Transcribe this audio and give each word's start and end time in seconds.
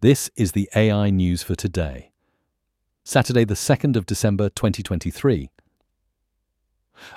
This 0.00 0.30
is 0.36 0.52
the 0.52 0.70
AI 0.76 1.10
news 1.10 1.42
for 1.42 1.56
today. 1.56 2.12
Saturday, 3.02 3.42
the 3.42 3.54
2nd 3.54 3.96
of 3.96 4.06
December 4.06 4.48
2023. 4.48 5.50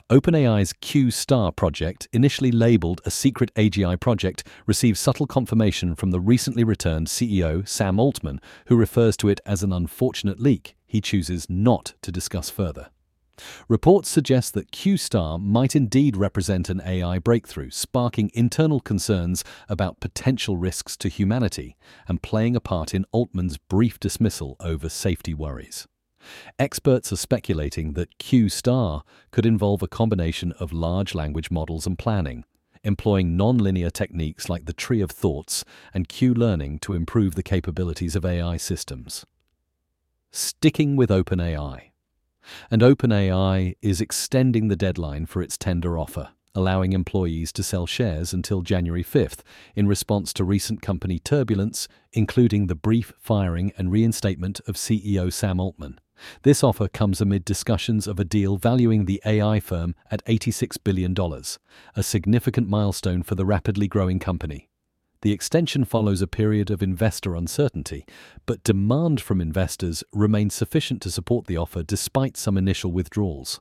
OpenAI's 0.09 0.73
Q 0.73 1.11
Star 1.11 1.51
project, 1.51 2.07
initially 2.11 2.51
labeled 2.51 2.99
a 3.05 3.11
secret 3.11 3.53
AGI 3.53 3.99
project, 3.99 4.47
received 4.65 4.97
subtle 4.97 5.27
confirmation 5.27 5.93
from 5.93 6.09
the 6.09 6.19
recently 6.19 6.63
returned 6.63 7.05
CEO, 7.05 7.67
Sam 7.67 7.99
Altman, 7.99 8.41
who 8.65 8.75
refers 8.75 9.15
to 9.17 9.29
it 9.29 9.41
as 9.45 9.61
an 9.61 9.71
unfortunate 9.71 10.39
leak 10.39 10.75
he 10.87 11.01
chooses 11.01 11.47
not 11.51 11.93
to 12.01 12.11
discuss 12.11 12.49
further. 12.49 12.89
Reports 13.67 14.09
suggest 14.09 14.53
that 14.53 14.71
Q-Star 14.71 15.39
might 15.39 15.75
indeed 15.75 16.17
represent 16.17 16.69
an 16.69 16.81
AI 16.85 17.17
breakthrough, 17.19 17.69
sparking 17.69 18.29
internal 18.33 18.79
concerns 18.79 19.43
about 19.69 19.99
potential 19.99 20.57
risks 20.57 20.97
to 20.97 21.09
humanity 21.09 21.75
and 22.07 22.21
playing 22.21 22.55
a 22.55 22.59
part 22.59 22.93
in 22.93 23.05
Altman's 23.11 23.57
brief 23.57 23.99
dismissal 23.99 24.55
over 24.59 24.89
safety 24.89 25.33
worries. 25.33 25.87
Experts 26.59 27.11
are 27.11 27.17
speculating 27.17 27.93
that 27.93 28.17
Q-Star 28.19 29.03
could 29.31 29.45
involve 29.45 29.81
a 29.81 29.87
combination 29.87 30.51
of 30.53 30.71
large 30.71 31.15
language 31.15 31.49
models 31.49 31.87
and 31.87 31.97
planning, 31.97 32.45
employing 32.83 33.37
nonlinear 33.37 33.91
techniques 33.91 34.49
like 34.49 34.65
the 34.65 34.73
tree 34.73 35.01
of 35.01 35.11
thoughts 35.11 35.63
and 35.93 36.07
Q-learning 36.07 36.79
to 36.79 36.93
improve 36.93 37.35
the 37.35 37.43
capabilities 37.43 38.15
of 38.15 38.25
AI 38.25 38.57
systems. 38.57 39.25
Sticking 40.31 40.95
with 40.95 41.09
OpenAI 41.09 41.90
and 42.69 42.81
OpenAI 42.81 43.75
is 43.81 44.01
extending 44.01 44.67
the 44.67 44.75
deadline 44.75 45.25
for 45.25 45.41
its 45.41 45.57
tender 45.57 45.97
offer, 45.97 46.29
allowing 46.55 46.93
employees 46.93 47.51
to 47.53 47.63
sell 47.63 47.85
shares 47.85 48.33
until 48.33 48.61
January 48.61 49.03
5th 49.03 49.39
in 49.75 49.87
response 49.87 50.33
to 50.33 50.43
recent 50.43 50.81
company 50.81 51.19
turbulence, 51.19 51.87
including 52.13 52.67
the 52.67 52.75
brief 52.75 53.13
firing 53.19 53.71
and 53.77 53.91
reinstatement 53.91 54.59
of 54.67 54.75
CEO 54.75 55.31
Sam 55.31 55.59
Altman. 55.59 55.99
This 56.43 56.63
offer 56.63 56.87
comes 56.87 57.21
amid 57.21 57.45
discussions 57.45 58.07
of 58.07 58.19
a 58.19 58.25
deal 58.25 58.57
valuing 58.57 59.05
the 59.05 59.21
AI 59.25 59.59
firm 59.59 59.95
at 60.09 60.23
$86 60.25 60.77
billion, 60.83 61.15
a 61.95 62.03
significant 62.03 62.69
milestone 62.69 63.23
for 63.23 63.35
the 63.35 63.45
rapidly 63.45 63.87
growing 63.87 64.19
company. 64.19 64.70
The 65.21 65.31
extension 65.31 65.85
follows 65.85 66.21
a 66.21 66.27
period 66.27 66.71
of 66.71 66.81
investor 66.81 67.35
uncertainty, 67.35 68.05
but 68.47 68.63
demand 68.63 69.21
from 69.21 69.39
investors 69.39 70.03
remains 70.11 70.55
sufficient 70.55 71.01
to 71.03 71.11
support 71.11 71.45
the 71.45 71.57
offer 71.57 71.83
despite 71.83 72.37
some 72.37 72.57
initial 72.57 72.91
withdrawals. 72.91 73.59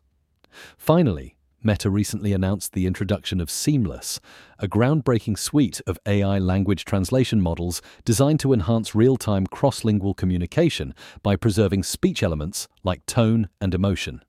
Finally, 0.79 1.37
Meta 1.63 1.91
recently 1.91 2.33
announced 2.33 2.73
the 2.73 2.87
introduction 2.87 3.39
of 3.39 3.51
Seamless, 3.51 4.19
a 4.59 4.67
groundbreaking 4.67 5.39
suite 5.39 5.83
of 5.87 5.99
AI 6.07 6.39
language 6.39 6.87
translation 6.87 7.43
models 7.43 7.83
designed 8.07 8.41
to 8.41 8.55
enhance 8.55 8.95
real 8.95 9.19
time 9.19 9.47
cross 9.47 9.85
lingual 9.85 10.15
communication 10.15 10.95
by 11.23 11.37
preserving 11.37 11.83
speech 11.83 12.23
elements 12.23 12.67
like 12.83 13.05
tone 13.05 13.51
and 13.61 13.75
emotion. 13.75 14.23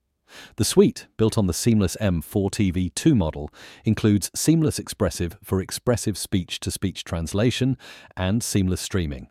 The 0.56 0.64
suite, 0.64 1.06
built 1.16 1.36
on 1.38 1.46
the 1.46 1.52
Seamless 1.52 1.96
M4TV2 2.00 3.16
model, 3.16 3.50
includes 3.84 4.30
Seamless 4.34 4.78
Expressive 4.78 5.36
for 5.42 5.60
expressive 5.60 6.16
speech 6.16 6.60
to 6.60 6.70
speech 6.70 7.04
translation 7.04 7.76
and 8.16 8.42
Seamless 8.42 8.80
Streaming, 8.80 9.28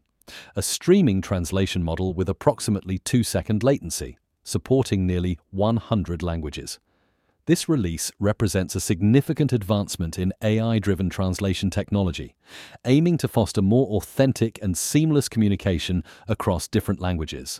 a 0.56 0.62
streaming 0.62 1.22
translation 1.22 1.84
model 1.84 2.14
with 2.14 2.30
approximately 2.30 2.98
2 2.98 3.24
second 3.24 3.64
latency, 3.64 4.18
supporting 4.44 5.06
nearly 5.06 5.40
100 5.52 6.24
languages. 6.24 6.80
This 7.48 7.68
release 7.68 8.12
represents 8.20 8.76
a 8.76 8.80
significant 8.80 9.52
advancement 9.52 10.20
in 10.20 10.32
AI 10.44 10.78
driven 10.78 11.10
translation 11.10 11.72
technology, 11.72 12.36
aiming 12.86 13.18
to 13.18 13.28
foster 13.28 13.64
more 13.64 13.88
authentic 13.98 14.60
and 14.62 14.78
seamless 14.78 15.28
communication 15.28 16.04
across 16.28 16.68
different 16.68 17.02
languages. 17.02 17.60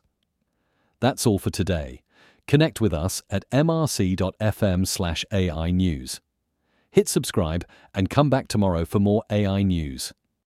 That's 1.00 1.26
all 1.26 1.40
for 1.40 1.50
today. 1.50 2.04
Connect 2.48 2.82
with 2.82 2.94
us 2.94 3.22
at 3.30 3.50
mrc.fm/ai 3.52 4.32
news. 5.72 6.22
Hit 6.92 7.08
subscribe 7.08 7.66
and 7.94 8.10
come 8.10 8.30
back 8.30 8.48
tomorrow 8.48 8.84
for 8.86 9.00
more 9.00 9.24
AI 9.30 9.64
news. 9.64 10.14